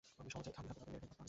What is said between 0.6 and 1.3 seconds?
হাতে তাদের মেরে ফেলতে পারতাম।